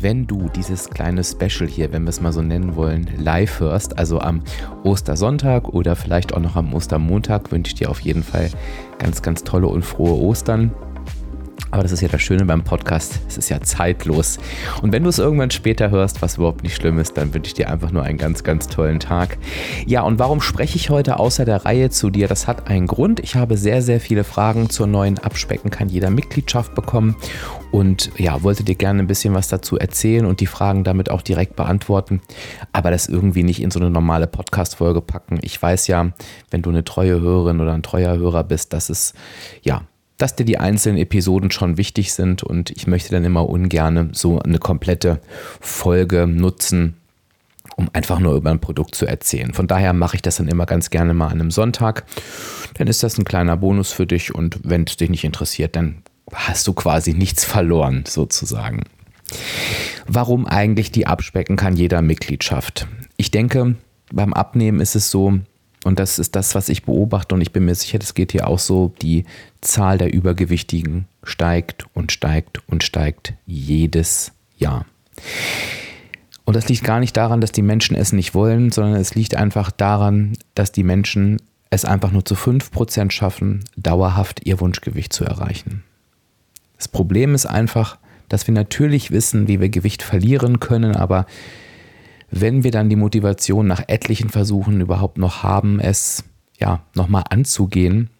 wenn 0.00 0.26
du 0.26 0.48
dieses 0.48 0.90
kleine 0.90 1.24
Special 1.24 1.68
hier, 1.68 1.92
wenn 1.92 2.04
wir 2.04 2.10
es 2.10 2.20
mal 2.20 2.32
so 2.32 2.42
nennen 2.42 2.76
wollen, 2.76 3.08
live 3.16 3.60
hörst, 3.60 3.98
also 3.98 4.20
am 4.20 4.42
Ostersonntag 4.84 5.68
oder 5.68 5.96
vielleicht 5.96 6.34
auch 6.34 6.40
noch 6.40 6.56
am 6.56 6.72
Ostermontag, 6.74 7.50
wünsche 7.50 7.70
ich 7.70 7.74
dir 7.74 7.90
auf 7.90 8.00
jeden 8.00 8.22
Fall 8.22 8.50
ganz, 8.98 9.22
ganz 9.22 9.44
tolle 9.44 9.68
und 9.68 9.84
frohe 9.84 10.16
Ostern. 10.20 10.72
Aber 11.70 11.82
das 11.82 11.92
ist 11.92 12.00
ja 12.00 12.08
das 12.08 12.22
Schöne 12.22 12.44
beim 12.44 12.64
Podcast, 12.64 13.20
es 13.28 13.38
ist 13.38 13.48
ja 13.48 13.60
zeitlos. 13.60 14.38
Und 14.82 14.92
wenn 14.92 15.02
du 15.02 15.08
es 15.08 15.18
irgendwann 15.18 15.50
später 15.50 15.90
hörst, 15.90 16.22
was 16.22 16.36
überhaupt 16.36 16.62
nicht 16.62 16.76
schlimm 16.76 16.98
ist, 16.98 17.16
dann 17.16 17.32
wünsche 17.34 17.48
ich 17.48 17.54
dir 17.54 17.70
einfach 17.70 17.90
nur 17.90 18.02
einen 18.02 18.18
ganz, 18.18 18.44
ganz 18.44 18.68
tollen 18.68 19.00
Tag. 19.00 19.38
Ja, 19.86 20.02
und 20.02 20.18
warum 20.18 20.40
spreche 20.40 20.76
ich 20.76 20.90
heute 20.90 21.18
außer 21.18 21.44
der 21.44 21.64
Reihe 21.64 21.90
zu 21.90 22.10
dir? 22.10 22.28
Das 22.28 22.46
hat 22.46 22.68
einen 22.68 22.86
Grund. 22.86 23.20
Ich 23.20 23.34
habe 23.34 23.56
sehr, 23.56 23.82
sehr 23.82 24.00
viele 24.00 24.24
Fragen 24.24 24.70
zur 24.70 24.86
neuen 24.86 25.18
Abspecken 25.18 25.70
kann 25.70 25.88
jeder 25.88 26.10
Mitgliedschaft 26.10 26.74
bekommen 26.74 27.16
und 27.70 28.10
ja, 28.16 28.42
wollte 28.42 28.64
dir 28.64 28.74
gerne 28.74 29.00
ein 29.00 29.06
bisschen 29.06 29.34
was 29.34 29.48
dazu 29.48 29.78
erzählen 29.78 30.26
und 30.26 30.40
die 30.40 30.46
Fragen 30.46 30.84
damit 30.84 31.10
auch 31.10 31.22
direkt 31.22 31.56
beantworten, 31.56 32.20
aber 32.72 32.90
das 32.90 33.08
irgendwie 33.08 33.42
nicht 33.42 33.60
in 33.60 33.70
so 33.70 33.78
eine 33.78 33.90
normale 33.90 34.26
Podcast-Folge 34.26 35.00
packen. 35.00 35.38
Ich 35.42 35.60
weiß 35.60 35.86
ja, 35.88 36.12
wenn 36.50 36.62
du 36.62 36.70
eine 36.70 36.84
treue 36.84 37.20
Hörerin 37.20 37.60
oder 37.60 37.74
ein 37.74 37.82
treuer 37.82 38.16
Hörer 38.16 38.44
bist, 38.44 38.72
dass 38.72 38.88
es 38.88 39.14
ja 39.62 39.82
dass 40.18 40.36
dir 40.36 40.44
die 40.44 40.58
einzelnen 40.58 40.98
Episoden 40.98 41.50
schon 41.50 41.78
wichtig 41.78 42.12
sind 42.12 42.42
und 42.42 42.70
ich 42.70 42.86
möchte 42.86 43.10
dann 43.10 43.24
immer 43.24 43.48
ungern 43.48 44.10
so 44.12 44.38
eine 44.40 44.58
komplette 44.58 45.20
Folge 45.60 46.26
nutzen, 46.26 46.96
um 47.76 47.88
einfach 47.92 48.18
nur 48.18 48.34
über 48.34 48.50
ein 48.50 48.60
Produkt 48.60 48.96
zu 48.96 49.06
erzählen. 49.06 49.54
Von 49.54 49.68
daher 49.68 49.92
mache 49.92 50.16
ich 50.16 50.22
das 50.22 50.36
dann 50.36 50.48
immer 50.48 50.66
ganz 50.66 50.90
gerne 50.90 51.14
mal 51.14 51.28
an 51.28 51.40
einem 51.40 51.50
Sonntag. 51.52 52.04
Dann 52.74 52.88
ist 52.88 53.02
das 53.02 53.16
ein 53.16 53.24
kleiner 53.24 53.56
Bonus 53.56 53.92
für 53.92 54.06
dich 54.06 54.34
und 54.34 54.58
wenn 54.64 54.84
es 54.84 54.96
dich 54.96 55.08
nicht 55.08 55.24
interessiert, 55.24 55.76
dann 55.76 56.02
hast 56.32 56.66
du 56.66 56.72
quasi 56.72 57.14
nichts 57.14 57.44
verloren 57.44 58.04
sozusagen. 58.06 58.82
Warum 60.06 60.46
eigentlich 60.46 60.90
die 60.90 61.06
abspecken 61.06 61.56
kann 61.56 61.76
jeder 61.76 62.02
Mitgliedschaft? 62.02 62.88
Ich 63.16 63.30
denke, 63.30 63.76
beim 64.12 64.32
Abnehmen 64.32 64.80
ist 64.80 64.96
es 64.96 65.10
so, 65.10 65.38
und 65.84 65.98
das 65.98 66.18
ist 66.18 66.36
das, 66.36 66.54
was 66.54 66.68
ich 66.68 66.84
beobachte 66.84 67.34
und 67.34 67.40
ich 67.40 67.52
bin 67.52 67.64
mir 67.64 67.74
sicher, 67.74 67.98
das 67.98 68.14
geht 68.14 68.32
hier 68.32 68.48
auch 68.48 68.58
so, 68.58 68.92
die 69.00 69.24
Zahl 69.60 69.98
der 69.98 70.12
Übergewichtigen 70.12 71.06
steigt 71.22 71.86
und 71.94 72.12
steigt 72.12 72.60
und 72.68 72.82
steigt 72.82 73.34
jedes 73.46 74.32
Jahr. 74.56 74.86
Und 76.44 76.56
das 76.56 76.68
liegt 76.68 76.82
gar 76.82 76.98
nicht 76.98 77.16
daran, 77.16 77.40
dass 77.40 77.52
die 77.52 77.62
Menschen 77.62 77.94
es 77.94 78.12
nicht 78.12 78.34
wollen, 78.34 78.70
sondern 78.70 79.00
es 79.00 79.14
liegt 79.14 79.34
einfach 79.34 79.70
daran, 79.70 80.32
dass 80.54 80.72
die 80.72 80.82
Menschen 80.82 81.36
es 81.70 81.84
einfach 81.84 82.10
nur 82.10 82.24
zu 82.24 82.34
5% 82.34 83.10
schaffen, 83.10 83.64
dauerhaft 83.76 84.46
ihr 84.46 84.58
Wunschgewicht 84.58 85.12
zu 85.12 85.24
erreichen. 85.24 85.84
Das 86.78 86.88
Problem 86.88 87.34
ist 87.34 87.46
einfach, 87.46 87.98
dass 88.28 88.46
wir 88.46 88.54
natürlich 88.54 89.10
wissen, 89.10 89.48
wie 89.48 89.60
wir 89.60 89.68
Gewicht 89.68 90.02
verlieren 90.02 90.60
können, 90.60 90.96
aber 90.96 91.26
wenn 92.30 92.64
wir 92.64 92.70
dann 92.70 92.88
die 92.88 92.96
Motivation 92.96 93.66
nach 93.66 93.84
etlichen 93.86 94.28
Versuchen 94.28 94.80
überhaupt 94.80 95.18
noch 95.18 95.42
haben, 95.42 95.80
es 95.80 96.24
ja 96.58 96.82
nochmal 96.94 97.24
anzugehen, 97.30 98.10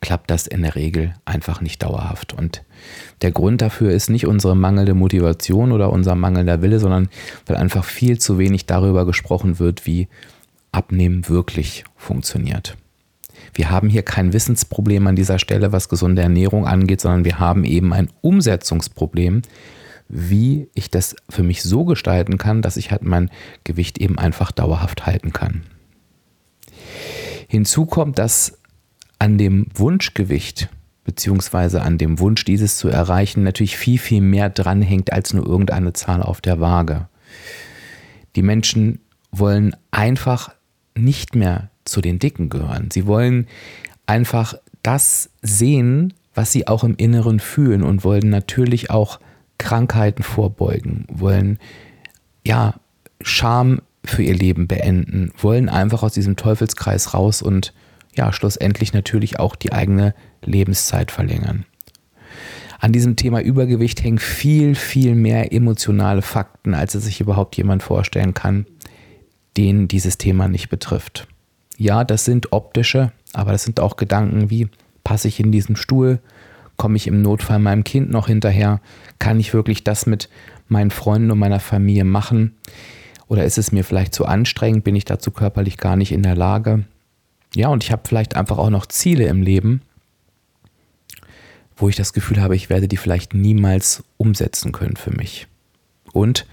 klappt 0.00 0.30
das 0.30 0.46
in 0.46 0.62
der 0.62 0.76
Regel 0.76 1.14
einfach 1.24 1.60
nicht 1.60 1.82
dauerhaft. 1.82 2.32
Und 2.32 2.62
der 3.22 3.32
Grund 3.32 3.60
dafür 3.60 3.90
ist 3.90 4.10
nicht 4.10 4.26
unsere 4.26 4.54
mangelnde 4.54 4.94
Motivation 4.94 5.72
oder 5.72 5.92
unser 5.92 6.14
mangelnder 6.14 6.62
Wille, 6.62 6.78
sondern 6.78 7.08
weil 7.46 7.56
einfach 7.56 7.84
viel 7.84 8.18
zu 8.18 8.38
wenig 8.38 8.66
darüber 8.66 9.04
gesprochen 9.06 9.58
wird, 9.58 9.86
wie 9.86 10.08
Abnehmen 10.72 11.28
wirklich 11.28 11.84
funktioniert. 11.96 12.76
Wir 13.54 13.70
haben 13.70 13.88
hier 13.88 14.02
kein 14.02 14.32
Wissensproblem 14.32 15.06
an 15.06 15.16
dieser 15.16 15.38
Stelle, 15.38 15.72
was 15.72 15.88
gesunde 15.88 16.22
Ernährung 16.22 16.66
angeht, 16.66 17.00
sondern 17.00 17.24
wir 17.24 17.38
haben 17.38 17.64
eben 17.64 17.92
ein 17.92 18.08
Umsetzungsproblem, 18.20 19.42
wie 20.08 20.68
ich 20.74 20.90
das 20.90 21.16
für 21.28 21.42
mich 21.42 21.62
so 21.62 21.84
gestalten 21.84 22.38
kann, 22.38 22.62
dass 22.62 22.76
ich 22.76 22.90
halt 22.90 23.02
mein 23.02 23.30
Gewicht 23.64 23.98
eben 23.98 24.18
einfach 24.18 24.52
dauerhaft 24.52 25.06
halten 25.06 25.32
kann. 25.32 25.62
Hinzu 27.48 27.86
kommt, 27.86 28.18
dass 28.18 28.58
an 29.18 29.38
dem 29.38 29.66
Wunschgewicht 29.74 30.68
beziehungsweise 31.06 31.82
an 31.82 31.98
dem 31.98 32.18
Wunsch, 32.18 32.44
dieses 32.44 32.76
zu 32.76 32.88
erreichen, 32.88 33.44
natürlich 33.44 33.76
viel, 33.78 33.98
viel 33.98 34.20
mehr 34.20 34.50
dranhängt 34.50 35.12
als 35.12 35.32
nur 35.32 35.46
irgendeine 35.46 35.92
Zahl 35.92 36.20
auf 36.20 36.40
der 36.40 36.60
Waage. 36.60 37.08
Die 38.34 38.42
Menschen 38.42 38.98
wollen 39.30 39.76
einfach 39.92 40.50
nicht 40.96 41.36
mehr 41.36 41.70
zu 41.84 42.00
den 42.00 42.18
Dicken 42.18 42.48
gehören. 42.48 42.90
Sie 42.90 43.06
wollen 43.06 43.46
einfach 44.06 44.54
das 44.82 45.30
sehen, 45.42 46.12
was 46.34 46.52
sie 46.52 46.66
auch 46.66 46.82
im 46.82 46.96
Inneren 46.96 47.38
fühlen 47.38 47.82
und 47.82 48.04
wollen 48.04 48.28
natürlich 48.28 48.90
auch 48.90 49.20
Krankheiten 49.58 50.22
vorbeugen, 50.22 51.06
wollen 51.10 51.58
ja 52.44 52.74
Scham 53.20 53.80
für 54.04 54.22
ihr 54.22 54.34
Leben 54.34 54.68
beenden, 54.68 55.32
wollen 55.38 55.68
einfach 55.68 56.02
aus 56.02 56.12
diesem 56.12 56.36
Teufelskreis 56.36 57.14
raus 57.14 57.42
und 57.42 57.72
ja, 58.14 58.32
schlussendlich 58.32 58.92
natürlich 58.92 59.38
auch 59.38 59.56
die 59.56 59.72
eigene 59.72 60.14
Lebenszeit 60.42 61.10
verlängern. 61.10 61.66
An 62.78 62.92
diesem 62.92 63.16
Thema 63.16 63.40
Übergewicht 63.40 64.02
hängen 64.02 64.18
viel, 64.18 64.74
viel 64.74 65.14
mehr 65.14 65.52
emotionale 65.52 66.22
Fakten, 66.22 66.74
als 66.74 66.94
es 66.94 67.04
sich 67.04 67.20
überhaupt 67.20 67.56
jemand 67.56 67.82
vorstellen 67.82 68.34
kann, 68.34 68.66
den 69.56 69.88
dieses 69.88 70.18
Thema 70.18 70.48
nicht 70.48 70.68
betrifft. 70.68 71.26
Ja, 71.78 72.04
das 72.04 72.24
sind 72.24 72.52
optische, 72.52 73.12
aber 73.32 73.52
das 73.52 73.64
sind 73.64 73.80
auch 73.80 73.96
Gedanken 73.96 74.50
wie, 74.50 74.68
passe 75.04 75.28
ich 75.28 75.40
in 75.40 75.52
diesen 75.52 75.76
Stuhl, 75.76 76.20
Komme 76.76 76.96
ich 76.96 77.06
im 77.06 77.22
Notfall 77.22 77.58
meinem 77.58 77.84
Kind 77.84 78.10
noch 78.10 78.26
hinterher? 78.26 78.80
Kann 79.18 79.40
ich 79.40 79.54
wirklich 79.54 79.84
das 79.84 80.06
mit 80.06 80.28
meinen 80.68 80.90
Freunden 80.90 81.30
und 81.30 81.38
meiner 81.38 81.60
Familie 81.60 82.04
machen? 82.04 82.56
Oder 83.28 83.44
ist 83.44 83.58
es 83.58 83.72
mir 83.72 83.84
vielleicht 83.84 84.14
zu 84.14 84.26
anstrengend? 84.26 84.84
Bin 84.84 84.96
ich 84.96 85.04
dazu 85.04 85.30
körperlich 85.30 85.78
gar 85.78 85.96
nicht 85.96 86.12
in 86.12 86.22
der 86.22 86.36
Lage? 86.36 86.84
Ja, 87.54 87.68
und 87.68 87.82
ich 87.82 87.92
habe 87.92 88.02
vielleicht 88.06 88.36
einfach 88.36 88.58
auch 88.58 88.70
noch 88.70 88.86
Ziele 88.86 89.26
im 89.26 89.42
Leben, 89.42 89.82
wo 91.76 91.88
ich 91.88 91.96
das 91.96 92.12
Gefühl 92.12 92.40
habe, 92.40 92.56
ich 92.56 92.70
werde 92.70 92.88
die 92.88 92.96
vielleicht 92.96 93.34
niemals 93.34 94.04
umsetzen 94.16 94.72
können 94.72 94.96
für 94.96 95.10
mich. 95.10 95.46
Und 96.12 96.46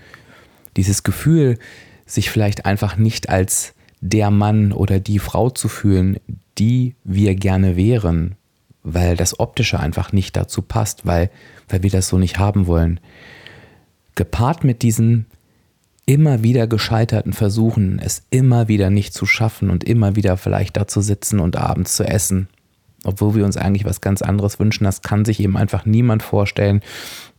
dieses 0.76 1.04
Gefühl, 1.04 1.60
sich 2.06 2.30
vielleicht 2.30 2.66
einfach 2.66 2.98
nicht 2.98 3.30
als 3.30 3.74
der 4.02 4.32
Mann 4.32 4.72
oder 4.72 5.00
die 5.00 5.20
Frau 5.20 5.50
zu 5.50 5.68
fühlen, 5.68 6.18
die 6.58 6.96
wir 7.04 7.36
gerne 7.36 7.76
wären, 7.76 8.36
weil 8.84 9.16
das 9.16 9.40
Optische 9.40 9.80
einfach 9.80 10.12
nicht 10.12 10.36
dazu 10.36 10.62
passt, 10.62 11.06
weil, 11.06 11.30
weil 11.70 11.84
wir 11.84 11.90
das 11.90 12.08
so 12.08 12.18
nicht 12.18 12.38
haben 12.38 12.68
wollen. 12.68 13.00
Gepaart 14.16 14.64
mit 14.64 14.82
diesen 14.82 15.26
immer 16.06 16.44
wieder 16.44 16.68
gescheiterten 16.68 17.34
Versuchen, 17.34 18.00
es 18.00 18.24
immer 18.30 18.68
wieder 18.68 18.90
nicht 18.90 19.14
zu 19.14 19.26
schaffen 19.26 19.70
und 19.70 19.84
immer 19.84 20.16
wieder 20.16 20.36
vielleicht 20.38 20.76
da 20.76 20.88
zu 20.88 21.02
sitzen 21.02 21.40
und 21.40 21.56
abends 21.56 21.96
zu 21.96 22.04
essen, 22.04 22.50
obwohl 23.06 23.36
wir 23.36 23.46
uns 23.46 23.58
eigentlich 23.58 23.86
was 23.86 24.02
ganz 24.02 24.22
anderes 24.22 24.60
wünschen, 24.60 24.84
das 24.84 25.02
kann 25.02 25.24
sich 25.24 25.40
eben 25.40 25.56
einfach 25.56 25.86
niemand 25.86 26.22
vorstellen, 26.22 26.82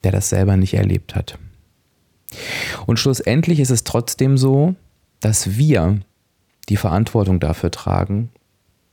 der 0.03 0.13
das 0.13 0.31
selber 0.31 0.57
nicht 0.57 0.75
erlebt 0.75 1.15
hat. 1.15 1.39
Und 2.87 2.99
schlussendlich 2.99 3.61
ist 3.61 3.71
es 3.71 3.85
trotzdem 3.85 4.39
so, 4.39 4.75
dass 5.21 5.57
wir 5.57 6.01
die 6.69 6.77
Verantwortung 6.77 7.41
dafür 7.41 7.71
tragen, 7.71 8.31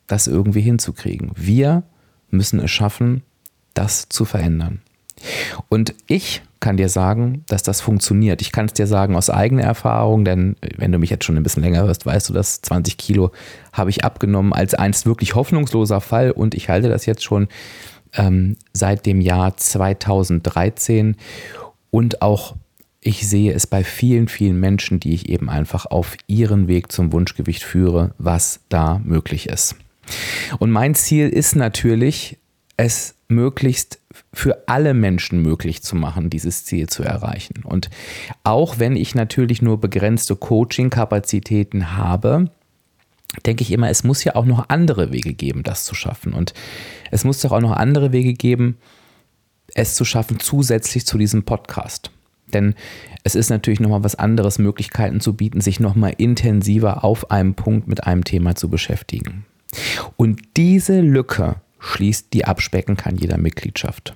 das 0.07 0.27
irgendwie 0.27 0.61
hinzukriegen. 0.61 1.31
Wir 1.35 1.83
müssen 2.31 2.59
es 2.59 2.71
schaffen, 2.71 3.23
das 3.73 4.09
zu 4.09 4.25
verändern. 4.25 4.81
Und 5.69 5.93
ich 6.07 6.41
kann 6.59 6.77
dir 6.77 6.89
sagen, 6.89 7.43
dass 7.47 7.63
das 7.63 7.81
funktioniert. 7.81 8.41
Ich 8.41 8.51
kann 8.51 8.65
es 8.65 8.73
dir 8.73 8.87
sagen 8.87 9.15
aus 9.15 9.29
eigener 9.29 9.63
Erfahrung, 9.63 10.25
denn 10.25 10.55
wenn 10.77 10.91
du 10.91 10.99
mich 10.99 11.09
jetzt 11.09 11.25
schon 11.25 11.37
ein 11.37 11.43
bisschen 11.43 11.63
länger 11.63 11.83
hörst, 11.83 12.05
weißt 12.05 12.29
du, 12.29 12.33
dass 12.33 12.61
20 12.61 12.97
Kilo 12.97 13.31
habe 13.73 13.89
ich 13.89 14.03
abgenommen 14.03 14.53
als 14.53 14.73
einst 14.73 15.05
wirklich 15.05 15.35
hoffnungsloser 15.35 16.01
Fall 16.01 16.31
und 16.31 16.55
ich 16.55 16.69
halte 16.69 16.89
das 16.89 17.05
jetzt 17.05 17.23
schon 17.23 17.47
ähm, 18.13 18.57
seit 18.73 19.05
dem 19.05 19.21
Jahr 19.21 19.57
2013 19.57 21.15
und 21.89 22.21
auch 22.21 22.55
ich 23.03 23.27
sehe 23.27 23.51
es 23.53 23.65
bei 23.65 23.83
vielen, 23.83 24.27
vielen 24.27 24.59
Menschen, 24.59 24.99
die 24.99 25.13
ich 25.13 25.27
eben 25.27 25.49
einfach 25.49 25.87
auf 25.87 26.15
ihren 26.27 26.67
Weg 26.67 26.91
zum 26.91 27.11
Wunschgewicht 27.11 27.63
führe, 27.63 28.13
was 28.19 28.59
da 28.69 29.01
möglich 29.03 29.49
ist. 29.49 29.75
Und 30.59 30.71
mein 30.71 30.95
Ziel 30.95 31.29
ist 31.29 31.55
natürlich, 31.55 32.37
es 32.77 33.15
möglichst 33.27 33.99
für 34.33 34.67
alle 34.67 34.93
Menschen 34.93 35.41
möglich 35.41 35.83
zu 35.83 35.95
machen, 35.95 36.29
dieses 36.29 36.65
Ziel 36.65 36.87
zu 36.87 37.03
erreichen. 37.03 37.63
Und 37.63 37.89
auch 38.43 38.79
wenn 38.79 38.95
ich 38.95 39.15
natürlich 39.15 39.61
nur 39.61 39.79
begrenzte 39.79 40.35
Coaching-Kapazitäten 40.35 41.95
habe, 41.95 42.49
denke 43.45 43.63
ich 43.63 43.71
immer, 43.71 43.89
es 43.89 44.03
muss 44.03 44.23
ja 44.23 44.35
auch 44.35 44.45
noch 44.45 44.69
andere 44.69 45.11
Wege 45.11 45.33
geben, 45.33 45.63
das 45.63 45.85
zu 45.85 45.95
schaffen. 45.95 46.33
Und 46.33 46.53
es 47.11 47.23
muss 47.23 47.39
doch 47.41 47.51
auch 47.51 47.61
noch 47.61 47.71
andere 47.71 48.11
Wege 48.11 48.33
geben, 48.33 48.77
es 49.73 49.95
zu 49.95 50.03
schaffen, 50.03 50.39
zusätzlich 50.39 51.05
zu 51.05 51.17
diesem 51.17 51.43
Podcast. 51.43 52.11
Denn 52.53 52.75
es 53.23 53.35
ist 53.35 53.49
natürlich 53.49 53.79
nochmal 53.79 54.03
was 54.03 54.15
anderes, 54.15 54.59
Möglichkeiten 54.59 55.21
zu 55.21 55.35
bieten, 55.35 55.61
sich 55.61 55.79
nochmal 55.79 56.13
intensiver 56.17 57.05
auf 57.05 57.31
einem 57.31 57.53
Punkt 57.53 57.87
mit 57.87 58.03
einem 58.05 58.25
Thema 58.25 58.55
zu 58.55 58.69
beschäftigen. 58.69 59.45
Und 60.17 60.41
diese 60.57 61.01
Lücke 61.01 61.55
schließt 61.79 62.33
die 62.33 62.45
Abspecken 62.45 62.97
kann 62.97 63.17
jeder 63.17 63.37
Mitgliedschaft. 63.37 64.15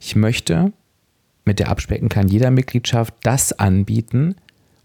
Ich 0.00 0.16
möchte 0.16 0.72
mit 1.44 1.58
der 1.58 1.68
Abspecken 1.68 2.08
kann 2.08 2.28
jeder 2.28 2.50
Mitgliedschaft 2.50 3.14
das 3.22 3.52
anbieten, 3.52 4.36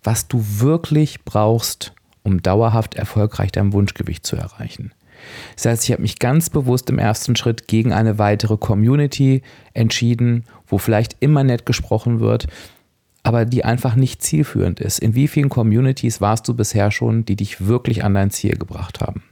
was 0.04 0.28
du 0.28 0.44
wirklich 0.60 1.24
brauchst, 1.24 1.94
um 2.24 2.42
dauerhaft 2.42 2.96
erfolgreich 2.96 3.52
dein 3.52 3.74
Wunschgewicht 3.74 4.26
zu 4.26 4.36
erreichen. 4.36 4.92
Das 5.56 5.66
heißt, 5.66 5.84
ich 5.86 5.92
habe 5.92 6.02
mich 6.02 6.20
ganz 6.20 6.50
bewusst 6.50 6.90
im 6.90 7.00
ersten 7.00 7.36
Schritt 7.36 7.68
gegen 7.68 7.92
eine 7.92 8.20
weitere 8.20 8.58
Community 8.58 9.42
entschieden, 9.74 10.44
wo 10.68 10.78
vielleicht 10.78 11.18
immer 11.20 11.44
nett 11.44 11.66
gesprochen 11.66 12.20
wird, 12.20 12.48
aber 13.24 13.46
die 13.46 13.66
einfach 13.66 13.96
nicht 13.96 14.22
zielführend 14.22 14.80
ist. 14.80 15.00
In 15.00 15.16
wie 15.16 15.28
vielen 15.28 15.50
Communities 15.50 16.22
warst 16.22 16.48
du 16.48 16.54
bisher 16.54 16.92
schon, 16.92 17.26
die 17.26 17.36
dich 17.36 17.66
wirklich 17.66 18.04
an 18.04 18.14
dein 18.14 18.30
Ziel 18.30 18.58
gebracht 18.58 19.02
haben? 19.02 19.24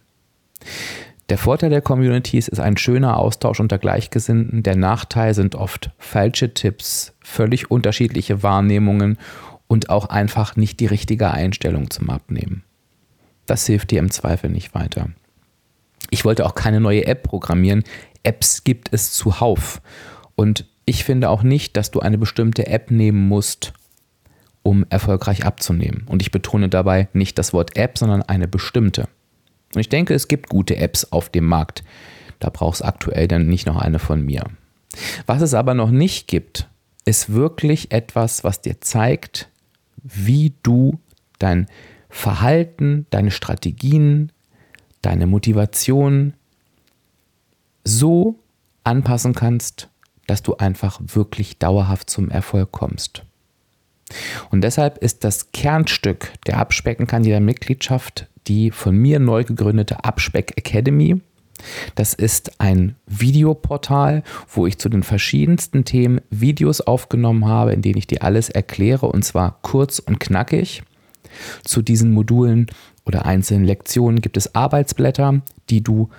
Der 1.30 1.40
Vorteil 1.40 1.72
der 1.72 1.82
Communities 1.82 2.48
ist 2.48 2.60
ein 2.60 2.78
schöner 2.78 3.18
Austausch 3.18 3.60
unter 3.60 3.80
Gleichgesinnten. 3.80 4.62
Der 4.62 4.76
Nachteil 4.76 5.34
sind 5.34 5.56
oft 5.56 5.90
falsche 5.98 6.54
Tipps, 6.54 7.16
völlig 7.22 7.72
unterschiedliche 7.72 8.44
Wahrnehmungen 8.44 9.18
und 9.68 9.90
auch 9.90 10.10
einfach 10.10 10.56
nicht 10.56 10.80
die 10.80 10.86
richtige 10.86 11.32
Einstellung 11.32 11.90
zum 11.90 12.12
Abnehmen. 12.12 12.64
Das 13.48 13.66
hilft 13.66 13.92
dir 13.92 14.00
im 14.00 14.12
Zweifel 14.12 14.52
nicht 14.52 14.76
weiter. 14.76 15.10
Ich 16.12 16.26
wollte 16.26 16.46
auch 16.46 16.54
keine 16.54 16.80
neue 16.80 17.08
App 17.08 17.24
programmieren. 17.24 17.84
Apps 18.24 18.64
gibt 18.64 18.90
es 18.92 19.12
zuhauf. 19.12 19.82
Und 20.36 20.66
ich 20.86 21.04
finde 21.04 21.30
auch 21.30 21.42
nicht, 21.42 21.76
dass 21.78 21.90
du 21.90 22.00
eine 22.00 22.20
bestimmte 22.20 22.68
App 22.68 22.92
nehmen 22.92 23.28
musst, 23.28 23.74
um 24.62 24.86
erfolgreich 24.90 25.46
abzunehmen. 25.46 26.04
Und 26.08 26.22
ich 26.22 26.32
betone 26.32 26.70
dabei 26.70 27.08
nicht 27.14 27.40
das 27.40 27.54
Wort 27.54 27.76
App, 27.78 27.98
sondern 27.98 28.22
eine 28.22 28.48
bestimmte. 28.48 29.08
Und 29.76 29.82
ich 29.82 29.90
denke, 29.90 30.14
es 30.14 30.28
gibt 30.28 30.50
gute 30.50 30.78
Apps 30.78 31.06
auf 31.12 31.30
dem 31.30 31.46
Markt. 31.46 31.84
Da 32.40 32.50
brauchst 32.50 32.82
du 32.82 32.86
aktuell 32.86 33.28
dann 33.28 33.48
nicht 33.48 33.66
noch 33.66 33.78
eine 33.78 34.00
von 34.00 34.24
mir. 34.24 34.44
Was 35.26 35.42
es 35.42 35.54
aber 35.54 35.74
noch 35.74 35.92
nicht 35.92 36.28
gibt, 36.28 36.70
ist 37.06 37.34
wirklich 37.34 37.92
etwas, 37.92 38.44
was 38.44 38.62
dir 38.62 38.82
zeigt, 38.82 39.50
wie 40.04 40.54
du 40.64 41.00
dein 41.40 41.68
Verhalten, 42.10 43.06
deine 43.10 43.32
Strategien, 43.32 44.32
deine 45.02 45.28
Motivation 45.28 46.34
so 47.84 48.40
anpassen 48.84 49.34
kannst, 49.36 49.90
dass 50.28 50.42
du 50.42 50.56
einfach 50.56 51.00
wirklich 51.04 51.60
dauerhaft 51.60 52.10
zum 52.10 52.32
Erfolg 52.32 52.72
kommst. 52.72 53.24
Und 54.50 54.62
deshalb 54.62 54.98
ist 55.00 55.24
das 55.24 55.52
Kernstück 55.52 56.32
der 56.48 56.58
Abspecken-Kandidat-Mitgliedschaft 56.60 58.28
die 58.48 58.72
von 58.72 58.96
mir 58.96 59.20
neu 59.20 59.44
gegründete 59.44 60.04
Abspeck 60.04 60.54
Academy. 60.58 61.22
Das 61.96 62.14
ist 62.14 62.60
ein 62.60 62.96
Videoportal, 63.08 64.24
wo 64.50 64.68
ich 64.68 64.78
zu 64.78 64.90
den 64.90 65.04
verschiedensten 65.04 65.86
Themen 65.86 66.22
Videos 66.30 66.82
aufgenommen 66.82 67.46
habe, 67.46 67.74
in 67.74 67.82
denen 67.82 67.98
ich 67.98 68.08
dir 68.08 68.24
alles 68.24 68.50
erkläre 68.50 69.08
und 69.08 69.24
zwar 69.24 69.60
kurz 69.62 70.00
und 70.00 70.20
knackig. 70.20 70.84
Zu 71.64 71.82
diesen 71.82 72.12
Modulen 72.12 72.68
oder 73.06 73.26
einzelnen 73.26 73.66
Lektionen 73.66 74.22
gibt 74.22 74.38
es 74.38 74.56
Arbeitsblätter, 74.56 75.42
die 75.70 75.82
du 75.82 76.10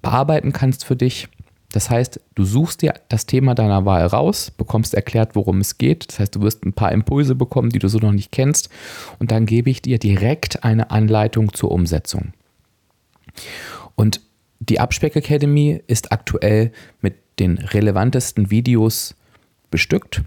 bearbeiten 0.00 0.52
kannst 0.52 0.84
für 0.84 0.96
dich. 0.96 1.28
Das 1.72 1.90
heißt, 1.90 2.20
du 2.34 2.44
suchst 2.44 2.82
dir 2.82 2.94
das 3.08 3.26
Thema 3.26 3.54
deiner 3.54 3.84
Wahl 3.84 4.06
raus, 4.06 4.50
bekommst 4.50 4.94
erklärt, 4.94 5.34
worum 5.34 5.60
es 5.60 5.78
geht. 5.78 6.08
Das 6.08 6.18
heißt, 6.18 6.34
du 6.36 6.42
wirst 6.42 6.64
ein 6.64 6.74
paar 6.74 6.92
Impulse 6.92 7.34
bekommen, 7.34 7.70
die 7.70 7.78
du 7.78 7.88
so 7.88 7.98
noch 7.98 8.12
nicht 8.12 8.30
kennst. 8.30 8.68
Und 9.18 9.30
dann 9.30 9.46
gebe 9.46 9.70
ich 9.70 9.82
dir 9.82 9.98
direkt 9.98 10.64
eine 10.64 10.90
Anleitung 10.90 11.52
zur 11.52 11.72
Umsetzung. 11.72 12.32
Und 13.96 14.20
die 14.60 14.80
Abspeck 14.80 15.16
Academy 15.16 15.82
ist 15.86 16.12
aktuell 16.12 16.72
mit 17.00 17.14
den 17.38 17.58
relevantesten 17.58 18.50
Videos 18.50 19.14
bestückt. 19.70 20.22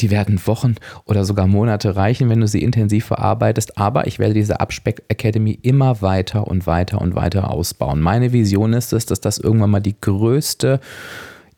Die 0.00 0.10
werden 0.10 0.40
Wochen 0.46 0.76
oder 1.06 1.24
sogar 1.24 1.46
Monate 1.46 1.96
reichen, 1.96 2.28
wenn 2.28 2.40
du 2.40 2.46
sie 2.46 2.62
intensiv 2.62 3.06
verarbeitest. 3.06 3.78
Aber 3.78 4.06
ich 4.06 4.18
werde 4.18 4.34
diese 4.34 4.60
Abspeck 4.60 5.02
Academy 5.08 5.58
immer 5.62 6.00
weiter 6.02 6.46
und 6.46 6.66
weiter 6.66 7.00
und 7.00 7.14
weiter 7.14 7.50
ausbauen. 7.50 8.00
Meine 8.00 8.32
Vision 8.32 8.72
ist 8.72 8.92
es, 8.92 9.06
dass 9.06 9.20
das 9.20 9.38
irgendwann 9.38 9.70
mal 9.70 9.80
die 9.80 10.00
größte 10.00 10.80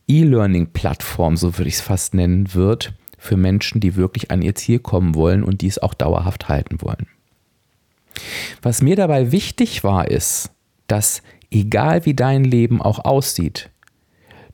E-Learning-Plattform, 0.08 1.36
so 1.36 1.58
würde 1.58 1.68
ich 1.68 1.74
es 1.74 1.80
fast 1.80 2.14
nennen, 2.14 2.54
wird 2.54 2.94
für 3.18 3.36
Menschen, 3.36 3.80
die 3.80 3.96
wirklich 3.96 4.30
an 4.30 4.42
ihr 4.42 4.54
Ziel 4.54 4.78
kommen 4.78 5.14
wollen 5.14 5.42
und 5.42 5.62
dies 5.62 5.78
auch 5.78 5.94
dauerhaft 5.94 6.48
halten 6.48 6.80
wollen. 6.82 7.06
Was 8.62 8.82
mir 8.82 8.96
dabei 8.96 9.32
wichtig 9.32 9.84
war, 9.84 10.10
ist, 10.10 10.50
dass 10.86 11.22
egal 11.50 12.04
wie 12.04 12.14
dein 12.14 12.44
Leben 12.44 12.82
auch 12.82 13.04
aussieht, 13.04 13.70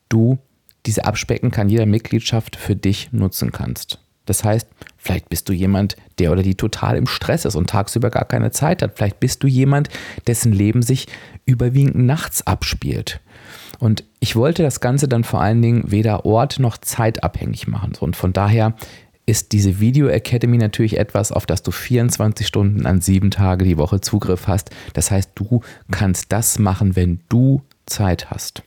du 0.08 0.38
diese 0.86 1.04
Abspecken 1.04 1.50
kann 1.50 1.68
jeder 1.68 1.86
Mitgliedschaft 1.86 2.56
für 2.56 2.76
dich 2.76 3.12
nutzen 3.12 3.52
kannst. 3.52 3.98
Das 4.26 4.44
heißt, 4.44 4.68
vielleicht 4.96 5.28
bist 5.28 5.48
du 5.48 5.52
jemand, 5.52 5.96
der 6.18 6.30
oder 6.30 6.42
die 6.42 6.54
total 6.54 6.96
im 6.96 7.06
Stress 7.06 7.44
ist 7.44 7.56
und 7.56 7.70
tagsüber 7.70 8.10
gar 8.10 8.24
keine 8.24 8.50
Zeit 8.50 8.82
hat. 8.82 8.92
Vielleicht 8.96 9.18
bist 9.18 9.42
du 9.42 9.48
jemand, 9.48 9.88
dessen 10.26 10.52
Leben 10.52 10.82
sich 10.82 11.08
überwiegend 11.46 11.96
nachts 11.96 12.46
abspielt. 12.46 13.20
Und 13.80 14.04
ich 14.20 14.36
wollte 14.36 14.62
das 14.62 14.80
Ganze 14.80 15.08
dann 15.08 15.24
vor 15.24 15.40
allen 15.40 15.62
Dingen 15.62 15.90
weder 15.90 16.26
ort 16.26 16.58
noch 16.58 16.78
zeitabhängig 16.78 17.66
machen. 17.66 17.94
Und 17.98 18.14
von 18.14 18.32
daher 18.32 18.74
ist 19.26 19.52
diese 19.52 19.80
Video 19.80 20.08
Academy 20.08 20.58
natürlich 20.58 20.98
etwas, 20.98 21.32
auf 21.32 21.46
das 21.46 21.62
du 21.62 21.70
24 21.70 22.46
Stunden 22.46 22.86
an 22.86 23.00
sieben 23.00 23.30
Tage 23.30 23.64
die 23.64 23.78
Woche 23.78 24.00
Zugriff 24.00 24.46
hast. 24.46 24.70
Das 24.92 25.10
heißt, 25.10 25.30
du 25.34 25.62
kannst 25.90 26.30
das 26.30 26.58
machen, 26.58 26.94
wenn 26.94 27.20
du 27.28 27.62
Zeit 27.86 28.30
hast. 28.30 28.62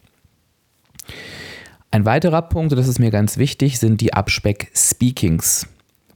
Ein 1.93 2.05
weiterer 2.05 2.41
Punkt, 2.41 2.73
und 2.73 2.79
das 2.79 2.87
ist 2.87 2.97
mir 2.97 3.11
ganz 3.11 3.37
wichtig, 3.37 3.77
sind 3.77 4.01
die 4.01 4.15
Abspeck-Speakings. 4.15 5.67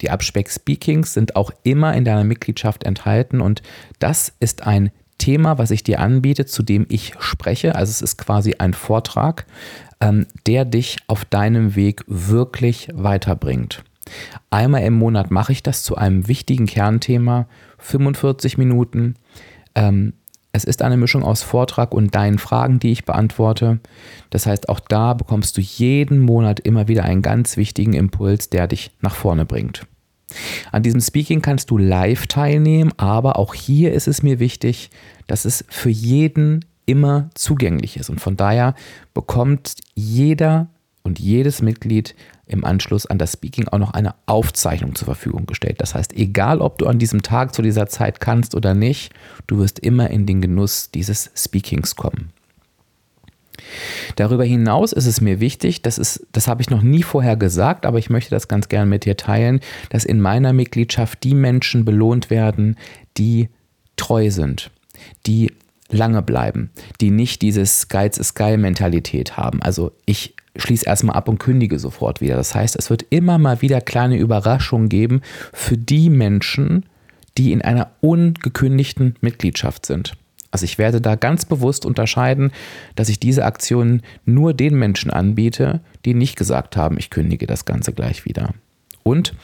Die 0.02 0.10
Abspeck-Speakings 0.10 1.14
sind 1.14 1.36
auch 1.36 1.52
immer 1.62 1.94
in 1.94 2.04
deiner 2.04 2.24
Mitgliedschaft 2.24 2.84
enthalten 2.84 3.42
und 3.42 3.62
das 4.00 4.34
ist 4.40 4.66
ein 4.66 4.90
Thema, 5.20 5.60
was 5.60 5.70
ich 5.70 5.84
dir 5.84 6.00
anbiete, 6.00 6.48
zu 6.48 6.64
dem 6.64 6.88
ich 6.90 7.14
spreche. 7.20 7.76
Also 7.76 7.92
es 7.92 8.02
ist 8.02 8.18
quasi 8.18 8.56
ein 8.58 8.74
Vortrag, 8.74 9.46
ähm, 10.02 10.26
der 10.48 10.66
dich 10.66 10.98
auf 11.06 11.26
deinem 11.26 11.76
Weg 11.76 12.04
wirklich 12.08 12.90
weiterbringt. 12.92 13.84
Einmal 14.50 14.82
im 14.82 14.96
Monat 14.96 15.30
mache 15.30 15.52
ich 15.52 15.62
das 15.62 15.84
zu 15.84 15.96
einem 15.96 16.28
wichtigen 16.28 16.66
Kernthema, 16.66 17.48
45 17.78 18.58
Minuten. 18.58 19.14
Ähm, 19.76 20.14
es 20.58 20.64
ist 20.64 20.82
eine 20.82 20.98
Mischung 20.98 21.24
aus 21.24 21.44
Vortrag 21.44 21.94
und 21.94 22.16
deinen 22.16 22.40
Fragen, 22.40 22.80
die 22.80 22.92
ich 22.92 23.06
beantworte. 23.06 23.80
Das 24.32 24.48
heißt, 24.48 24.70
auch 24.70 24.80
da 24.80 25.14
bekommst 25.14 25.56
du 25.56 25.62
jeden 25.62 26.20
Monat 26.20 26.60
immer 26.60 26.88
wieder 26.88 27.04
einen 27.04 27.22
ganz 27.22 27.58
wichtigen 27.58 27.94
Impuls, 27.94 28.50
der 28.50 28.68
dich 28.68 28.92
nach 29.00 29.16
vorne 29.16 29.46
bringt. 29.46 29.86
An 30.72 30.84
diesem 30.84 31.00
Speaking 31.00 31.42
kannst 31.42 31.70
du 31.70 31.78
live 31.78 32.28
teilnehmen, 32.28 32.92
aber 32.98 33.38
auch 33.38 33.54
hier 33.54 33.94
ist 33.94 34.08
es 34.08 34.24
mir 34.24 34.40
wichtig, 34.40 34.90
dass 35.28 35.46
es 35.46 35.64
für 35.70 35.90
jeden 35.90 36.66
immer 36.88 37.30
zugänglich 37.36 37.98
ist. 37.98 38.10
Und 38.10 38.20
von 38.20 38.36
daher 38.36 38.74
bekommt 39.14 39.76
jeder 39.94 40.70
und 41.04 41.20
jedes 41.20 41.62
Mitglied 41.62 42.16
im 42.48 42.64
Anschluss 42.64 43.06
an 43.06 43.18
das 43.18 43.34
Speaking 43.34 43.68
auch 43.68 43.78
noch 43.78 43.92
eine 43.92 44.16
Aufzeichnung 44.26 44.96
zur 44.96 45.06
Verfügung 45.06 45.46
gestellt. 45.46 45.78
Das 45.80 45.96
heißt, 45.96 46.14
egal 46.14 46.62
ob 46.62 46.78
du 46.78 46.88
an 46.88 47.00
diesem 47.00 47.22
Tag 47.22 47.54
zu 47.54 47.62
dieser 47.62 47.88
Zeit 47.88 48.20
kannst 48.20 48.56
oder 48.56 48.74
nicht, 48.74 49.14
du 49.48 49.60
wirst 49.60 49.80
immer 49.80 50.10
in 50.10 50.26
den 50.26 50.42
Genuss 50.42 50.92
dieses 50.92 51.32
Speakings 51.36 51.96
kommen. 51.96 52.32
Darüber 54.16 54.46
hinaus 54.46 54.94
ist 54.94 55.08
es 55.08 55.20
mir 55.20 55.40
wichtig, 55.40 55.82
das, 55.82 55.98
ist, 55.98 56.26
das 56.32 56.48
habe 56.48 56.62
ich 56.62 56.70
noch 56.70 56.82
nie 56.82 57.04
vorher 57.04 57.36
gesagt, 57.36 57.86
aber 57.86 58.00
ich 58.00 58.10
möchte 58.10 58.30
das 58.30 58.48
ganz 58.48 58.70
gerne 58.70 58.86
mit 58.86 59.06
dir 59.06 59.18
teilen, 59.18 59.60
dass 59.90 60.06
in 60.06 60.22
meiner 60.22 60.54
Mitgliedschaft 60.54 61.24
die 61.24 61.34
Menschen 61.34 61.84
belohnt 61.84 62.30
werden, 62.30 62.78
die 63.18 63.50
treu 63.98 64.30
sind, 64.32 64.72
die 65.26 65.52
lange 65.90 66.22
bleiben, 66.22 66.72
die 67.02 67.12
nicht 67.12 67.42
dieses 67.42 67.88
Geiz 67.88 68.18
ist 68.18 68.34
geil 68.34 68.58
Mentalität 68.58 69.38
haben. 69.38 69.62
Also 69.62 69.92
ich 70.06 70.36
schließe 70.56 70.86
erstmal 70.86 71.16
ab 71.16 71.30
und 71.30 71.38
kündige 71.38 71.80
sofort 71.80 72.22
wieder. 72.22 72.36
Das 72.36 72.56
heißt, 72.56 72.76
es 72.76 72.90
wird 72.90 73.06
immer 73.10 73.38
mal 73.38 73.62
wieder 73.62 73.82
kleine 73.82 74.18
Überraschungen 74.18 74.90
geben 74.90 75.22
für 75.54 75.78
die 75.78 76.10
Menschen, 76.10 76.86
die 77.38 77.52
in 77.52 77.62
einer 77.62 77.92
ungekündigten 78.02 79.16
Mitgliedschaft 79.22 79.86
sind. 79.86 80.18
Also 80.50 80.64
ich 80.64 80.78
werde 80.78 81.02
da 81.02 81.16
ganz 81.16 81.46
bewusst 81.46 81.86
unterscheiden, 81.86 82.52
dass 82.96 83.10
ich 83.10 83.20
diese 83.20 83.46
Aktionen 83.46 84.02
nur 84.26 84.54
den 84.54 84.76
Menschen 84.76 85.12
anbiete, 85.12 85.82
die 86.06 86.14
nicht 86.14 86.36
gesagt 86.36 86.78
haben, 86.78 86.98
ich 86.98 87.10
kündige 87.10 87.48
das 87.48 87.66
Ganze 87.66 87.94
gleich 87.94 88.26
wieder. 88.26 88.54
Und 89.04 89.36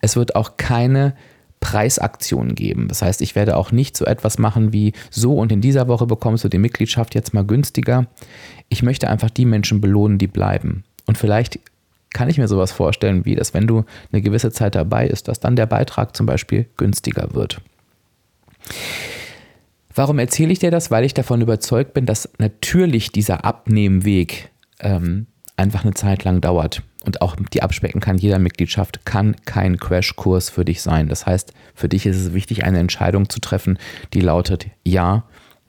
es 0.00 0.16
wird 0.16 0.36
auch 0.36 0.56
keine 0.56 1.14
Preisaktionen 1.60 2.54
geben. 2.54 2.88
Das 2.88 3.02
heißt, 3.02 3.20
ich 3.20 3.34
werde 3.34 3.56
auch 3.56 3.70
nicht 3.70 3.96
so 3.96 4.06
etwas 4.06 4.38
machen 4.38 4.72
wie 4.72 4.92
so 5.10 5.34
und 5.34 5.52
in 5.52 5.60
dieser 5.60 5.88
Woche 5.88 6.06
bekommst 6.06 6.42
du 6.42 6.48
die 6.48 6.58
Mitgliedschaft 6.58 7.14
jetzt 7.14 7.34
mal 7.34 7.44
günstiger. 7.44 8.06
Ich 8.68 8.82
möchte 8.82 9.08
einfach 9.08 9.30
die 9.30 9.44
Menschen 9.44 9.80
belohnen, 9.80 10.18
die 10.18 10.26
bleiben. 10.26 10.84
Und 11.06 11.18
vielleicht 11.18 11.60
kann 12.12 12.28
ich 12.28 12.38
mir 12.38 12.48
sowas 12.48 12.72
vorstellen, 12.72 13.24
wie 13.24 13.36
dass 13.36 13.54
wenn 13.54 13.66
du 13.66 13.84
eine 14.10 14.22
gewisse 14.22 14.50
Zeit 14.50 14.74
dabei 14.74 15.06
ist, 15.06 15.28
dass 15.28 15.40
dann 15.40 15.54
der 15.54 15.66
Beitrag 15.66 16.16
zum 16.16 16.26
Beispiel 16.26 16.66
günstiger 16.76 17.34
wird. 17.34 17.60
Warum 19.94 20.18
erzähle 20.18 20.52
ich 20.52 20.58
dir 20.58 20.70
das? 20.70 20.90
Weil 20.90 21.04
ich 21.04 21.14
davon 21.14 21.40
überzeugt 21.40 21.94
bin, 21.94 22.06
dass 22.06 22.28
natürlich 22.38 23.12
dieser 23.12 23.44
Abnehmweg 23.44 24.50
ähm, 24.80 25.26
einfach 25.60 25.84
eine 25.84 25.94
Zeit 25.94 26.24
lang 26.24 26.40
dauert. 26.40 26.82
Und 27.04 27.22
auch 27.22 27.36
die 27.52 27.62
abspecken 27.62 28.00
kann 28.00 28.18
jeder 28.18 28.38
Mitgliedschaft, 28.38 29.06
kann 29.06 29.36
kein 29.44 29.78
Crashkurs 29.78 30.50
für 30.50 30.64
dich 30.64 30.82
sein. 30.82 31.08
Das 31.08 31.26
heißt, 31.26 31.54
für 31.74 31.88
dich 31.88 32.06
ist 32.06 32.16
es 32.16 32.34
wichtig, 32.34 32.64
eine 32.64 32.78
Entscheidung 32.78 33.28
zu 33.30 33.40
treffen, 33.40 33.78
die 34.12 34.20
lautet, 34.20 34.66
ja, 34.84 35.24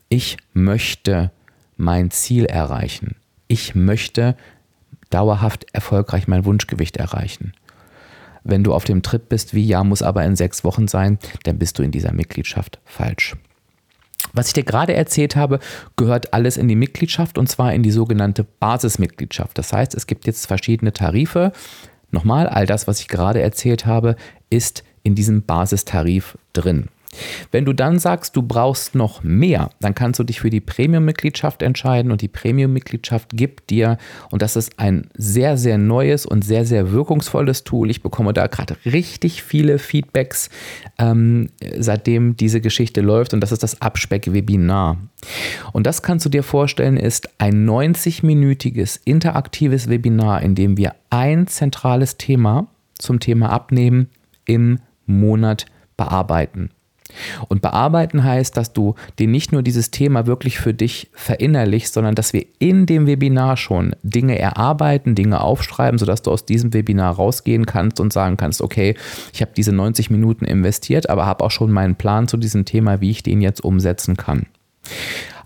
ich 0.09 0.37
möchte 0.53 1.31
mein 1.77 2.11
Ziel 2.11 2.45
erreichen. 2.45 3.15
Ich 3.47 3.75
möchte 3.75 4.35
dauerhaft 5.09 5.65
erfolgreich 5.73 6.27
mein 6.27 6.45
Wunschgewicht 6.45 6.97
erreichen. 6.97 7.53
Wenn 8.43 8.63
du 8.63 8.73
auf 8.73 8.83
dem 8.83 9.03
Trip 9.03 9.29
bist, 9.29 9.53
wie 9.53 9.65
ja, 9.65 9.83
muss 9.83 10.01
aber 10.01 10.25
in 10.25 10.35
sechs 10.35 10.63
Wochen 10.63 10.87
sein, 10.87 11.19
dann 11.43 11.59
bist 11.59 11.77
du 11.77 11.83
in 11.83 11.91
dieser 11.91 12.13
Mitgliedschaft 12.13 12.79
falsch. 12.85 13.35
Was 14.33 14.47
ich 14.47 14.53
dir 14.53 14.63
gerade 14.63 14.93
erzählt 14.93 15.35
habe, 15.35 15.59
gehört 15.97 16.33
alles 16.33 16.57
in 16.57 16.67
die 16.67 16.75
Mitgliedschaft 16.75 17.37
und 17.37 17.47
zwar 17.47 17.73
in 17.73 17.83
die 17.83 17.91
sogenannte 17.91 18.43
Basismitgliedschaft. 18.43 19.57
Das 19.57 19.73
heißt, 19.73 19.95
es 19.95 20.07
gibt 20.07 20.25
jetzt 20.25 20.45
verschiedene 20.45 20.93
Tarife. 20.93 21.51
Nochmal, 22.11 22.47
all 22.47 22.65
das, 22.65 22.87
was 22.87 22.99
ich 22.99 23.07
gerade 23.07 23.41
erzählt 23.41 23.85
habe, 23.85 24.15
ist 24.49 24.83
in 25.03 25.15
diesem 25.15 25.43
Basistarif 25.43 26.37
drin. 26.53 26.87
Wenn 27.51 27.65
du 27.65 27.73
dann 27.73 27.99
sagst, 27.99 28.35
du 28.35 28.41
brauchst 28.41 28.95
noch 28.95 29.23
mehr, 29.23 29.69
dann 29.79 29.95
kannst 29.95 30.19
du 30.19 30.23
dich 30.23 30.39
für 30.39 30.49
die 30.49 30.61
Premium-Mitgliedschaft 30.61 31.61
entscheiden 31.61 32.11
und 32.11 32.21
die 32.21 32.27
Premium-Mitgliedschaft 32.27 33.29
gibt 33.33 33.69
dir, 33.69 33.97
und 34.29 34.41
das 34.41 34.55
ist 34.55 34.79
ein 34.79 35.09
sehr, 35.15 35.57
sehr 35.57 35.77
neues 35.77 36.25
und 36.25 36.43
sehr, 36.43 36.65
sehr 36.65 36.91
wirkungsvolles 36.91 37.63
Tool. 37.63 37.89
Ich 37.89 38.01
bekomme 38.01 38.33
da 38.33 38.47
gerade 38.47 38.77
richtig 38.85 39.43
viele 39.43 39.79
Feedbacks, 39.79 40.49
ähm, 40.97 41.49
seitdem 41.77 42.37
diese 42.37 42.61
Geschichte 42.61 43.01
läuft, 43.01 43.33
und 43.33 43.41
das 43.41 43.51
ist 43.51 43.63
das 43.63 43.81
Abspeck-Webinar. 43.81 44.97
Und 45.73 45.87
das 45.87 46.01
kannst 46.01 46.25
du 46.25 46.29
dir 46.29 46.43
vorstellen, 46.43 46.97
ist 46.97 47.29
ein 47.39 47.67
90-minütiges 47.67 48.99
interaktives 49.03 49.89
Webinar, 49.89 50.41
in 50.41 50.55
dem 50.55 50.77
wir 50.77 50.95
ein 51.09 51.47
zentrales 51.47 52.17
Thema 52.17 52.67
zum 52.97 53.19
Thema 53.19 53.49
Abnehmen 53.49 54.09
im 54.45 54.79
Monat 55.05 55.65
bearbeiten. 55.97 56.69
Und 57.47 57.61
bearbeiten 57.61 58.23
heißt, 58.23 58.55
dass 58.57 58.73
du 58.73 58.95
dir 59.19 59.27
nicht 59.27 59.51
nur 59.51 59.63
dieses 59.63 59.91
Thema 59.91 60.25
wirklich 60.25 60.59
für 60.59 60.73
dich 60.73 61.09
verinnerlichst, 61.13 61.93
sondern 61.93 62.15
dass 62.15 62.33
wir 62.33 62.45
in 62.59 62.85
dem 62.85 63.07
Webinar 63.07 63.57
schon 63.57 63.95
Dinge 64.03 64.37
erarbeiten, 64.37 65.15
Dinge 65.15 65.41
aufschreiben, 65.41 65.97
sodass 65.97 66.21
du 66.21 66.31
aus 66.31 66.45
diesem 66.45 66.73
Webinar 66.73 67.15
rausgehen 67.15 67.65
kannst 67.65 67.99
und 67.99 68.13
sagen 68.13 68.37
kannst, 68.37 68.61
okay, 68.61 68.95
ich 69.33 69.41
habe 69.41 69.51
diese 69.55 69.71
90 69.71 70.09
Minuten 70.09 70.45
investiert, 70.45 71.09
aber 71.09 71.25
habe 71.25 71.43
auch 71.43 71.51
schon 71.51 71.71
meinen 71.71 71.95
Plan 71.95 72.27
zu 72.27 72.37
diesem 72.37 72.65
Thema, 72.65 73.01
wie 73.01 73.11
ich 73.11 73.23
den 73.23 73.41
jetzt 73.41 73.63
umsetzen 73.63 74.17
kann. 74.17 74.45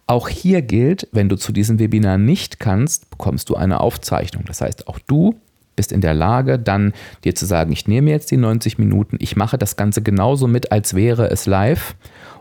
Auch 0.08 0.30
hier 0.30 0.62
gilt, 0.62 1.08
wenn 1.12 1.30
du 1.30 1.36
zu 1.36 1.52
diesem 1.52 1.80
Webinar 1.80 2.18
nicht 2.18 2.60
kannst, 2.60 3.10
bekommst 3.10 3.50
du 3.50 3.56
eine 3.56 3.80
Aufzeichnung. 3.80 4.44
Das 4.46 4.62
heißt, 4.62 4.88
auch 4.88 5.00
du 5.00 5.36
bist 5.76 5.92
in 5.92 6.02
der 6.02 6.14
Lage, 6.14 6.60
dann 6.60 6.94
dir 7.24 7.36
zu 7.36 7.46
sagen, 7.46 7.72
ich 7.72 7.88
nehme 7.88 8.12
jetzt 8.12 8.32
die 8.32 8.38
90 8.38 8.78
Minuten, 8.78 9.18
ich 9.20 9.36
mache 9.36 9.58
das 9.58 9.76
Ganze 9.76 10.02
genauso 10.02 10.48
mit, 10.48 10.72
als 10.72 10.94
wäre 10.94 11.30
es 11.30 11.46
live 11.46 11.96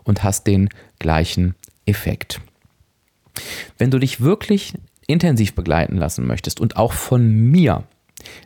und 0.04 0.22
hast 0.22 0.46
den 0.46 0.68
gleichen 0.98 1.54
Effekt. 1.86 2.40
Wenn 3.78 3.90
du 3.90 3.98
dich 3.98 4.20
wirklich 4.20 4.74
intensiv 5.06 5.54
begleiten 5.54 5.96
lassen 5.96 6.26
möchtest 6.26 6.60
und 6.60 6.76
auch 6.76 6.92
von 6.92 7.28
mir, 7.30 7.84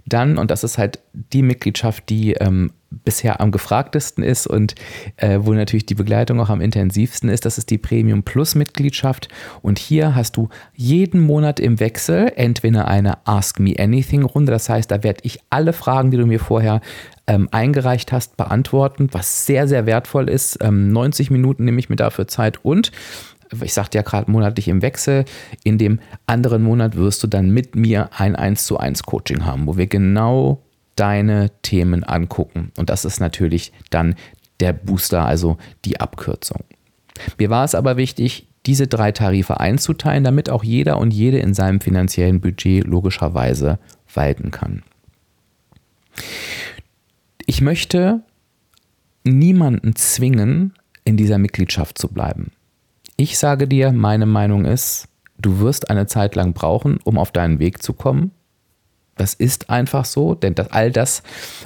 dann, 0.07 0.39
und 0.39 0.51
das 0.51 0.65
ist 0.65 0.79
halt 0.79 0.99
die 1.13 1.43
Mitgliedschaft, 1.43 2.09
die 2.09 2.33
ähm, 2.33 2.73
bisher 2.91 3.41
am 3.41 3.51
gefragtesten 3.51 4.25
ist 4.25 4.47
und 4.47 4.75
äh, 5.17 5.41
wo 5.43 5.53
natürlich 5.53 5.87
die 5.87 5.95
Begleitung 5.95 6.41
auch 6.41 6.49
am 6.49 6.61
intensivsten 6.61 7.29
ist, 7.29 7.45
das 7.45 7.59
ist 7.59 7.71
die 7.71 7.79
Premium 7.79 8.23
Plus 8.23 8.55
Mitgliedschaft. 8.55 9.29
Und 9.63 9.79
hier 9.79 10.15
hast 10.15 10.37
du 10.37 10.49
jeden 10.75 11.21
Monat 11.21 11.61
im 11.61 11.81
Wechsel 11.81 12.33
entweder 12.37 12.89
eine 12.89 13.27
Ask 13.27 13.61
Me 13.61 13.75
Anything 13.79 14.23
Runde, 14.23 14.53
das 14.53 14.69
heißt, 14.69 14.91
da 14.91 15.03
werde 15.03 15.21
ich 15.25 15.41
alle 15.51 15.73
Fragen, 15.73 16.11
die 16.11 16.17
du 16.17 16.27
mir 16.27 16.41
vorher 16.41 16.81
ähm, 17.27 17.49
eingereicht 17.53 18.11
hast, 18.11 18.37
beantworten, 18.37 19.09
was 19.13 19.45
sehr, 19.45 19.69
sehr 19.69 19.85
wertvoll 19.85 20.29
ist. 20.29 20.59
Ähm, 20.63 20.91
90 20.91 21.31
Minuten 21.31 21.65
nehme 21.65 21.79
ich 21.79 21.91
mir 21.91 21.97
dafür 21.97 22.27
Zeit 22.27 22.65
und 22.65 22.91
ich 23.63 23.73
sagte 23.73 23.97
ja 23.97 24.03
gerade 24.03 24.31
monatlich 24.31 24.69
im 24.69 24.83
Wechsel, 24.83 25.25
in 25.65 25.79
dem 25.79 26.01
anderen 26.27 26.63
Monat 26.63 26.97
wirst 26.97 27.23
du 27.23 27.27
dann 27.27 27.51
mit 27.51 27.77
mir 27.77 28.11
ein 28.17 28.37
1 28.37 28.65
zu 28.65 28.79
1 28.79 29.05
Coaching 29.05 29.47
haben, 29.47 29.67
wo 29.67 29.77
wir 29.77 29.87
genau 29.87 30.63
deine 30.99 31.51
Themen 31.63 32.05
angucken. 32.05 32.73
Und 32.77 32.91
das 32.91 33.05
ist 33.05 33.21
natürlich 33.21 33.73
dann 33.91 34.15
der 34.61 34.73
Booster, 34.73 35.25
also 35.25 35.57
die 35.85 36.01
Abkürzung. 36.01 36.65
Mir 37.39 37.51
war 37.51 37.65
es 37.65 37.75
aber 37.75 37.97
wichtig, 37.97 38.49
diese 38.67 38.87
drei 38.87 39.13
Tarife 39.13 39.61
einzuteilen, 39.61 40.25
damit 40.25 40.51
auch 40.51 40.65
jeder 40.65 40.99
und 40.99 41.13
jede 41.13 41.39
in 41.39 41.55
seinem 41.55 41.81
finanziellen 41.81 42.41
Budget 42.41 42.85
logischerweise 42.85 43.79
walten 44.13 44.51
kann. 44.51 44.83
Ich 47.47 47.61
möchte 47.61 48.21
niemanden 49.25 49.95
zwingen, 49.97 50.75
in 51.05 51.17
dieser 51.17 51.39
Mitgliedschaft 51.39 51.97
zu 51.97 52.09
bleiben. 52.09 52.53
Ich 53.17 53.39
sage 53.39 53.67
dir, 53.67 53.93
meine 53.93 54.27
Meinung 54.27 54.67
ist, 54.67 55.09
du 55.39 55.61
wirst 55.61 55.89
eine 55.89 56.07
Zeit 56.07 56.35
lang 56.35 56.53
brauchen, 56.53 56.99
um 57.03 57.17
auf 57.17 57.33
deinen 57.33 57.59
Weg 57.59 57.83
zu 57.83 57.95
kommen. 57.95 58.33
Das 59.19 59.35
ist 59.35 59.71
einfach 59.71 60.05
so, 60.05 60.35
denn 60.35 60.55
das, 60.55 60.73
all 60.73 60.91
das, 60.91 61.23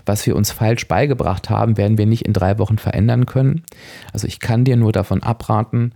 was 0.06 0.26
wir 0.26 0.36
uns 0.36 0.50
falsch 0.50 0.88
beigebracht 0.88 1.50
haben, 1.50 1.76
werden 1.76 1.98
wir 1.98 2.06
nicht 2.06 2.26
in 2.26 2.32
drei 2.32 2.58
Wochen 2.58 2.78
verändern 2.78 3.26
können. 3.26 3.62
Also 4.12 4.26
ich 4.26 4.40
kann 4.40 4.64
dir 4.64 4.76
nur 4.76 4.92
davon 4.92 5.22
abraten, 5.22 5.92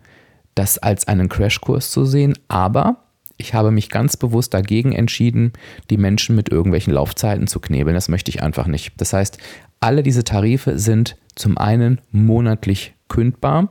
das 0.55 0.79
als 0.79 1.09
einen 1.09 1.29
Crashkurs 1.29 1.91
zu 1.91 2.05
sehen, 2.05 2.35
aber 2.49 2.97
ich 3.39 3.55
habe 3.55 3.71
mich 3.71 3.91
ganz 3.91 4.17
bewusst 4.17 4.55
dagegen 4.55 4.93
entschieden, 4.93 5.53
die 5.91 5.99
Menschen 5.99 6.37
mit 6.37 6.49
irgendwelchen 6.49 6.95
Laufzeiten 6.95 7.47
zu 7.47 7.61
knebeln. 7.61 7.95
Das 7.95 8.09
möchte 8.09 8.31
ich 8.31 8.43
einfach 8.43 8.67
nicht. 8.67 8.93
Das 8.97 9.13
heißt, 9.13 9.39
alle 9.81 10.03
diese 10.03 10.25
Tarife 10.25 10.79
sind 10.79 11.17
zum 11.35 11.59
einen 11.59 12.01
monatlich 12.11 12.95
kündbar 13.09 13.69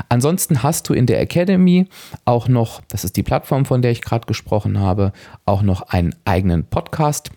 Ansonsten 0.10 0.62
hast 0.62 0.88
du 0.88 0.93
in 0.93 1.08
der 1.08 1.20
Academy 1.20 1.88
auch 2.25 2.48
noch, 2.48 2.82
das 2.89 3.03
ist 3.03 3.17
die 3.17 3.24
Plattform, 3.24 3.65
von 3.65 3.82
der 3.82 3.89
ich 3.89 4.03
gerade 4.03 4.27
gesprochen 4.27 4.79
habe, 4.79 5.13
auch 5.46 5.63
noch 5.63 5.82
einen 5.82 6.13
eigenen 6.25 6.65
Podcast 6.65 7.32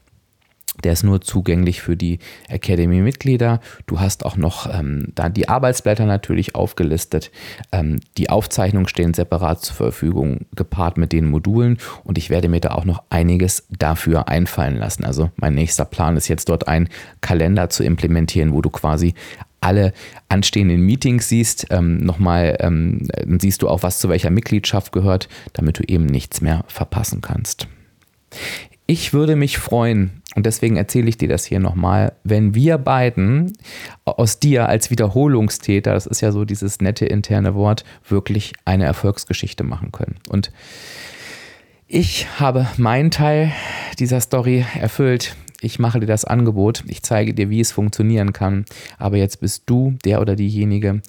Der 0.87 0.93
ist 0.93 1.03
nur 1.03 1.21
zugänglich 1.21 1.83
für 1.83 1.97
die 1.97 2.21
Academy-Mitglieder. 2.47 3.61
Du 3.89 3.99
hast 3.99 4.25
auch 4.25 4.37
noch 4.37 4.73
ähm, 4.73 5.09
da 5.17 5.29
die 5.29 5.49
Arbeitsblätter 5.49 6.07
natürlich 6.07 6.55
aufgelistet. 6.55 7.33
Ähm, 7.73 7.99
die 8.19 8.31
Aufzeichnungen 8.31 8.87
stehen 8.87 9.13
separat 9.13 9.63
zur 9.63 9.75
Verfügung, 9.75 10.47
gepaart 10.55 10.97
mit 10.97 11.11
den 11.11 11.29
Modulen. 11.29 11.79
Und 12.05 12.19
ich 12.19 12.31
werde 12.31 12.49
mir 12.49 12.61
da 12.61 12.71
auch 12.71 12.85
noch 12.85 13.03
einiges 13.11 13.67
dafür 13.77 14.29
einfallen 14.29 14.77
lassen. 14.77 15.05
Also 15.05 15.33
mein 15.35 15.57
nächster 15.57 15.85
Plan 15.85 16.17
ist 16.17 16.29
jetzt 16.29 16.49
dort 16.51 16.69
einen 16.69 16.89
Kalender 17.21 17.69
zu 17.69 17.83
implementieren, 17.83 18.53
wo 18.53 18.63
du 18.63 18.71
quasi 18.71 19.15
alle 19.61 19.93
anstehenden 20.29 20.83
Meetings 20.83 21.29
siehst. 21.29 21.67
Ähm, 21.71 21.97
nochmal, 21.97 22.59
ähm, 22.61 23.09
siehst 23.41 23.63
du 23.63 23.69
auch, 23.69 23.83
was 23.83 23.99
zu 23.99 24.09
welcher 24.09 24.31
Mitgliedschaft 24.31 24.93
gehört, 24.93 25.29
damit 25.53 25.81
du 25.81 25.83
eben 25.83 26.07
nichts 26.07 26.41
mehr 26.41 26.65
verpassen 26.69 27.23
kannst. 27.23 27.67
Ich 28.89 29.13
würde 29.13 29.35
mich 29.35 29.59
freuen, 29.59 30.23
und 30.37 30.47
deswegen 30.47 30.77
erzähle 30.77 31.09
ich 31.09 31.19
dir 31.19 31.29
das 31.29 31.45
hier 31.45 31.59
nochmal, 31.59 32.13
wenn 32.23 32.55
wir 32.55 32.79
beiden 32.79 33.53
aus 34.05 34.39
dir 34.39 34.69
als 34.69 34.91
Wiederholungstäter, 34.91 35.93
das 35.93 36.07
ist 36.07 36.21
ja 36.21 36.31
so 36.31 36.45
dieses 36.45 36.81
nette 36.81 37.07
interne 37.07 37.57
Wort, 37.57 37.85
wirklich 38.09 38.53
eine 38.65 38.85
Erfolgsgeschichte 38.85 39.65
machen 39.65 39.91
können. 39.91 40.17
Und 40.29 40.53
ich 41.89 42.27
habe 42.39 42.69
meinen 42.77 43.11
Teil 43.11 43.53
dieser 43.99 44.21
Story 44.21 44.65
erfüllt. 44.79 45.35
Ich 45.61 45.81
mache 45.81 45.99
dir 45.99 46.07
das 46.07 46.25
Angebot, 46.25 46.85
ich 46.87 47.03
zeige 47.03 47.35
dir, 47.35 47.51
wie 47.51 47.61
es 47.61 47.73
funktionieren 47.73 48.33
kann. 48.33 48.67
Aber 48.99 49.17
jetzt 49.17 49.41
bist 49.41 49.65
du 49.67 49.97
der 50.05 50.21
oder 50.21 50.37
diejenige, 50.37 51.01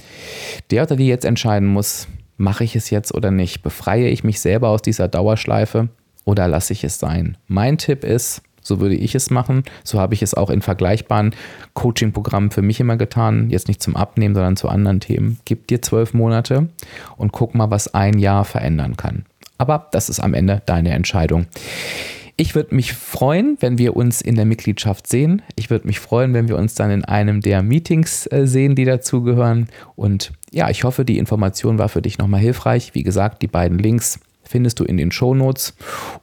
der 0.72 0.84
oder 0.84 0.96
die 0.96 1.08
jetzt 1.08 1.26
entscheiden 1.26 1.68
muss, 1.68 2.08
mache 2.38 2.64
ich 2.64 2.76
es 2.76 2.90
jetzt 2.90 3.14
oder 3.14 3.30
nicht? 3.30 3.62
Befreie 3.62 4.08
ich 4.08 4.24
mich 4.24 4.40
selber 4.40 4.70
aus 4.70 4.82
dieser 4.82 5.08
Dauerschleife 5.08 5.90
oder 6.28 6.48
lasse 6.48 6.74
ich 6.74 6.84
es 6.84 7.00
sein? 7.00 7.38
Mein 7.48 7.78
Tipp 7.78 8.04
ist, 8.04 8.42
so 8.62 8.82
würde 8.82 8.96
ich 8.96 9.16
es 9.16 9.30
machen. 9.30 9.64
So 9.86 10.00
habe 10.00 10.14
ich 10.14 10.22
es 10.22 10.34
auch 10.34 10.50
in 10.50 10.62
vergleichbaren 10.62 11.34
Coaching-Programmen 11.74 12.52
für 12.52 12.62
mich 12.62 12.82
immer 12.82 12.98
getan. 12.98 13.50
Jetzt 13.50 13.70
nicht 13.70 13.82
zum 13.82 13.96
Abnehmen, 13.96 14.36
sondern 14.36 14.58
zu 14.58 14.68
anderen 14.68 15.00
Themen. 15.00 15.40
Gib 15.46 15.68
dir 15.68 15.82
zwölf 15.82 16.14
Monate 16.14 16.68
und 17.16 17.32
guck 17.32 17.56
mal, 17.56 17.72
was 17.72 17.94
ein 17.94 18.20
Jahr 18.20 18.44
verändern 18.44 18.98
kann. 18.98 19.26
Aber 19.58 19.88
das 19.92 20.10
ist 20.10 20.20
am 20.20 20.34
Ende 20.34 20.62
deine 20.66 20.92
Entscheidung. 20.92 21.48
Ich 22.36 22.56
würde 22.56 22.76
mich 22.76 22.94
freuen, 22.94 23.58
wenn 23.62 23.78
wir 23.78 23.96
uns 23.96 24.22
in 24.22 24.36
der 24.36 24.46
Mitgliedschaft 24.46 25.08
sehen. 25.08 25.42
Ich 25.56 25.70
würde 25.70 25.88
mich 25.88 26.00
freuen, 26.00 26.34
wenn 26.34 26.50
wir 26.50 26.58
uns 26.58 26.76
dann 26.76 26.92
in 26.92 27.06
einem 27.06 27.42
der 27.42 27.64
Meetings 27.64 28.28
äh, 28.28 28.46
sehen, 28.46 28.76
die 28.76 28.86
dazugehören. 28.86 29.70
Und 29.96 30.34
ja, 30.52 30.70
ich 30.70 30.84
hoffe, 30.84 31.06
die 31.06 31.18
Information 31.18 31.80
war 31.80 31.90
für 31.90 32.02
dich 32.02 32.20
nochmal 32.20 32.42
hilfreich. 32.42 32.94
Wie 32.94 33.02
gesagt, 33.02 33.42
die 33.42 33.48
beiden 33.48 33.80
Links 33.80 34.20
findest 34.48 34.80
du 34.80 34.84
in 34.84 34.98
den 34.98 35.12
Shownotes. 35.12 35.74